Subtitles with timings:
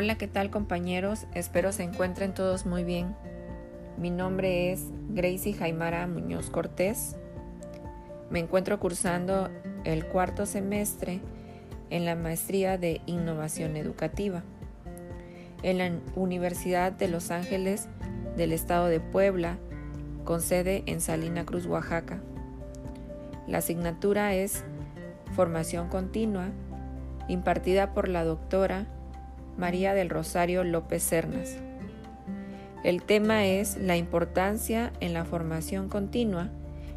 [0.00, 1.26] Hola, ¿qué tal compañeros?
[1.34, 3.16] Espero se encuentren todos muy bien.
[3.96, 7.16] Mi nombre es Gracie Jaimara Muñoz Cortés.
[8.30, 9.50] Me encuentro cursando
[9.82, 11.20] el cuarto semestre
[11.90, 14.44] en la maestría de innovación educativa
[15.64, 17.88] en la Universidad de Los Ángeles
[18.36, 19.58] del Estado de Puebla,
[20.22, 22.20] con sede en Salina Cruz, Oaxaca.
[23.48, 24.62] La asignatura es
[25.34, 26.50] Formación Continua,
[27.26, 28.86] impartida por la doctora
[29.58, 31.56] María del Rosario López Cernas.
[32.84, 36.48] El tema es la importancia en la formación continua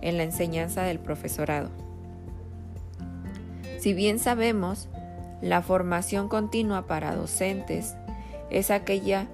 [0.00, 1.70] en la enseñanza del profesorado.
[3.78, 4.88] Si bien sabemos,
[5.42, 7.94] la formación continua para docentes
[8.50, 9.26] es aquella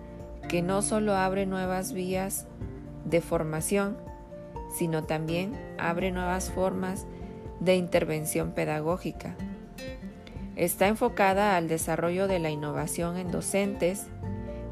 [0.49, 2.47] que no solo abre nuevas vías
[3.05, 3.97] de formación,
[4.77, 7.07] sino también abre nuevas formas
[7.61, 9.37] de intervención pedagógica.
[10.57, 14.07] Está enfocada al desarrollo de la innovación en docentes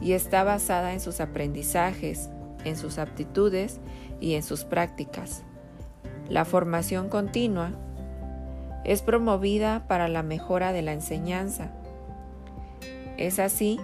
[0.00, 2.30] y está basada en sus aprendizajes,
[2.64, 3.80] en sus aptitudes
[4.20, 5.42] y en sus prácticas.
[6.28, 7.72] La formación continua
[8.84, 11.72] es promovida para la mejora de la enseñanza.
[13.16, 13.80] Es así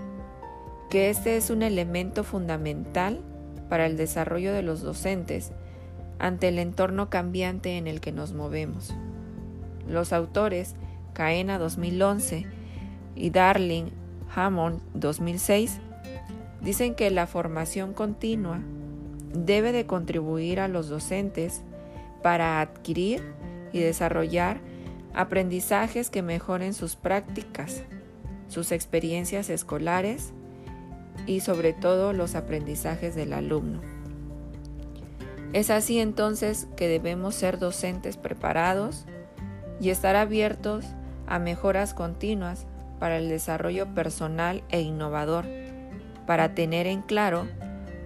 [0.90, 3.20] que este es un elemento fundamental
[3.68, 5.52] para el desarrollo de los docentes
[6.18, 8.94] ante el entorno cambiante en el que nos movemos.
[9.86, 10.74] Los autores
[11.16, 12.44] Caena 2011
[13.14, 13.86] y Darling
[14.34, 15.80] Hammond 2006
[16.60, 18.60] dicen que la formación continua
[19.32, 21.62] debe de contribuir a los docentes
[22.22, 23.22] para adquirir
[23.72, 24.60] y desarrollar
[25.14, 27.82] aprendizajes que mejoren sus prácticas,
[28.48, 30.34] sus experiencias escolares
[31.26, 33.80] y sobre todo los aprendizajes del alumno.
[35.54, 39.06] Es así entonces que debemos ser docentes preparados
[39.80, 41.05] y estar abiertos a
[41.38, 42.66] mejoras continuas
[42.98, 45.46] para el desarrollo personal e innovador,
[46.26, 47.46] para tener en claro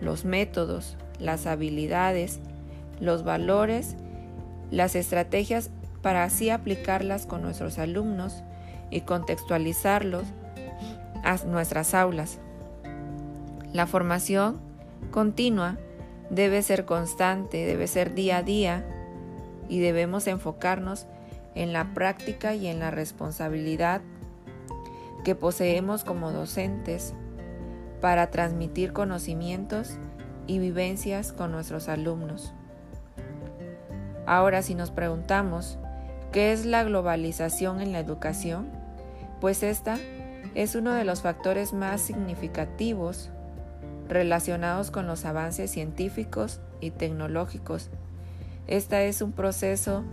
[0.00, 2.41] los métodos, las habilidades,
[3.00, 3.97] los valores,
[4.70, 5.70] las estrategias
[6.03, 8.42] para así aplicarlas con nuestros alumnos
[8.91, 10.25] y contextualizarlos
[11.22, 12.38] a nuestras aulas.
[13.72, 14.59] La formación
[15.10, 15.76] continua
[16.30, 18.84] debe ser constante, debe ser día a día
[19.69, 21.19] y debemos enfocarnos en
[21.54, 24.00] la práctica y en la responsabilidad
[25.24, 27.14] que poseemos como docentes
[28.00, 29.98] para transmitir conocimientos
[30.46, 32.54] y vivencias con nuestros alumnos.
[34.26, 35.78] Ahora si nos preguntamos,
[36.32, 38.70] ¿qué es la globalización en la educación?
[39.40, 39.98] Pues esta
[40.54, 43.30] es uno de los factores más significativos
[44.08, 47.90] relacionados con los avances científicos y tecnológicos.
[48.66, 50.04] Esta es un proceso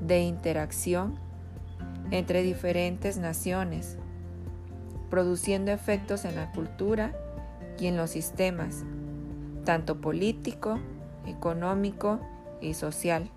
[0.00, 1.18] de interacción
[2.10, 3.96] entre diferentes naciones,
[5.10, 7.14] produciendo efectos en la cultura
[7.78, 8.84] y en los sistemas,
[9.64, 10.78] tanto político,
[11.26, 12.20] económico
[12.60, 13.30] y social,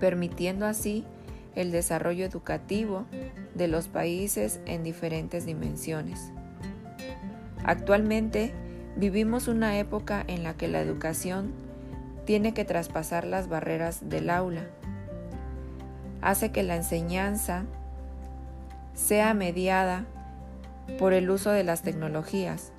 [0.00, 1.04] permitiendo así
[1.54, 3.04] el desarrollo educativo
[3.54, 6.32] de los países en diferentes dimensiones.
[7.64, 8.54] Actualmente
[8.96, 11.52] vivimos una época en la que la educación
[12.24, 14.62] tiene que traspasar las barreras del aula.
[16.28, 17.64] Hace que la enseñanza
[18.92, 20.04] sea mediada
[20.98, 22.70] por el uso de las tecnologías,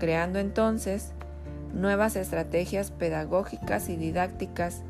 [0.00, 1.12] creando entonces
[1.72, 4.82] nuevas estrategias pedagógicas y didácticas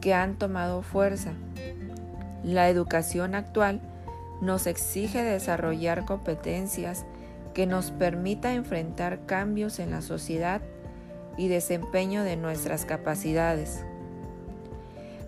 [0.00, 1.34] que han tomado fuerza.
[2.42, 3.80] La educación actual
[4.40, 7.04] nos exige desarrollar competencias
[7.54, 10.62] que nos permita enfrentar cambios en la sociedad
[11.36, 13.84] y desempeño de nuestras capacidades.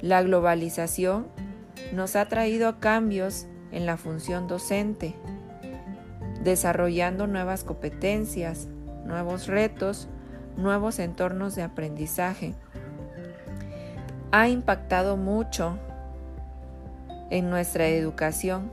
[0.01, 1.28] La globalización
[1.94, 5.15] nos ha traído cambios en la función docente,
[6.43, 8.69] desarrollando nuevas competencias,
[9.05, 10.09] nuevos retos,
[10.56, 12.54] nuevos entornos de aprendizaje.
[14.31, 15.78] Ha impactado mucho
[17.31, 18.71] en nuestra educación.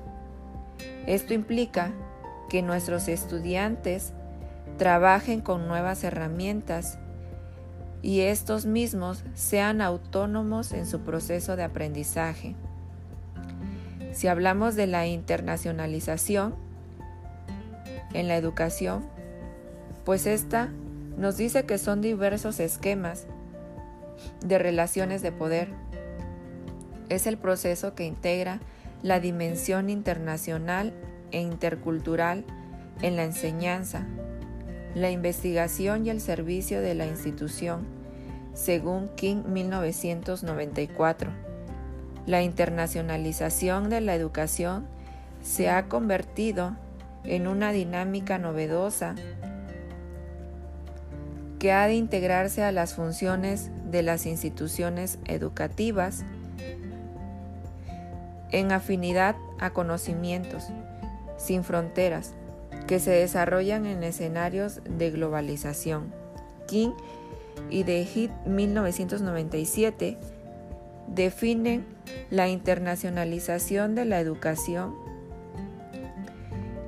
[1.07, 1.91] Esto implica
[2.49, 4.13] que nuestros estudiantes
[4.77, 6.99] trabajen con nuevas herramientas
[8.01, 12.55] y estos mismos sean autónomos en su proceso de aprendizaje.
[14.11, 16.55] Si hablamos de la internacionalización
[18.13, 19.05] en la educación,
[20.05, 20.69] pues esta
[21.17, 23.25] nos dice que son diversos esquemas
[24.45, 25.69] de relaciones de poder.
[27.09, 28.59] Es el proceso que integra
[29.01, 30.93] la dimensión internacional
[31.31, 32.45] e intercultural
[33.01, 34.05] en la enseñanza,
[34.93, 37.85] la investigación y el servicio de la institución,
[38.53, 41.50] según King 1994.
[42.25, 44.85] La internacionalización de la educación
[45.43, 46.75] se ha convertido
[47.23, 49.15] en una dinámica novedosa
[51.59, 56.23] que ha de integrarse a las funciones de las instituciones educativas
[58.51, 60.69] en afinidad a conocimientos
[61.37, 62.33] sin fronteras
[62.87, 66.13] que se desarrollan en escenarios de globalización.
[66.67, 66.91] King
[67.69, 70.17] y de HIT 1997
[71.13, 71.85] definen
[72.29, 74.95] la internacionalización de la educación,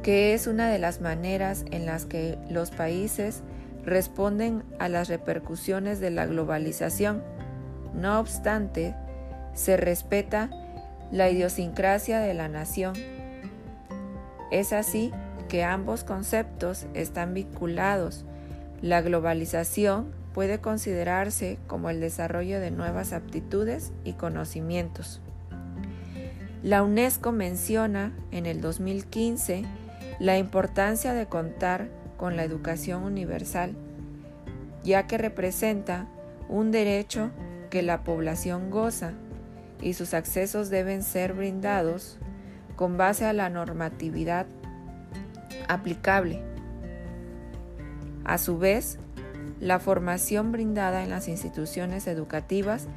[0.01, 3.43] que es una de las maneras en las que los países
[3.85, 7.23] responden a las repercusiones de la globalización.
[7.93, 8.95] No obstante,
[9.53, 10.49] se respeta
[11.11, 12.93] la idiosincrasia de la nación.
[14.51, 15.11] Es así
[15.47, 18.25] que ambos conceptos están vinculados.
[18.81, 25.21] La globalización puede considerarse como el desarrollo de nuevas aptitudes y conocimientos.
[26.63, 29.63] La UNESCO menciona en el 2015
[30.19, 33.75] la importancia de contar con la educación universal,
[34.83, 36.07] ya que representa
[36.49, 37.31] un derecho
[37.69, 39.13] que la población goza
[39.81, 42.17] y sus accesos deben ser brindados
[42.75, 44.45] con base a la normatividad
[45.67, 46.41] aplicable.
[48.23, 48.99] A su vez,
[49.63, 52.87] la formación brindada en las instituciones educativas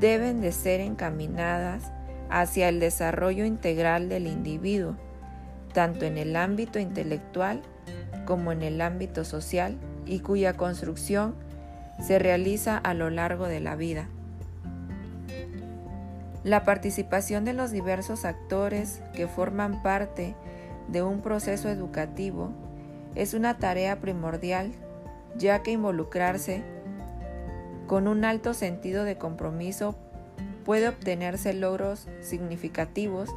[0.00, 1.92] deben de ser encaminadas
[2.28, 4.96] hacia el desarrollo integral del individuo,
[5.72, 7.62] tanto en el ámbito intelectual
[8.26, 11.36] como en el ámbito social y cuya construcción
[12.04, 14.08] se realiza a lo largo de la vida.
[16.42, 20.34] La participación de los diversos actores que forman parte
[20.88, 22.50] de un proceso educativo
[23.14, 24.72] es una tarea primordial
[25.36, 26.62] ya que involucrarse
[27.86, 29.96] con un alto sentido de compromiso
[30.64, 33.30] puede obtenerse logros significativos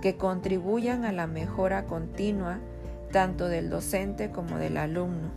[0.00, 2.58] que contribuyan a la mejora continua
[3.12, 5.30] tanto del docente como del alumno.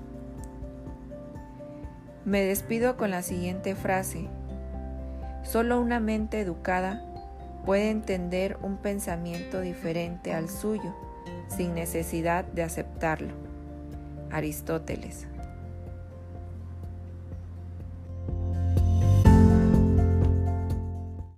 [2.26, 4.28] Me despido con la siguiente frase.
[5.44, 7.04] Solo una mente educada
[7.66, 10.94] puede entender un pensamiento diferente al suyo
[11.48, 13.34] sin necesidad de aceptarlo.
[14.32, 15.29] Aristóteles.